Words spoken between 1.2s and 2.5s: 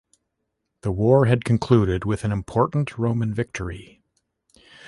had concluded with an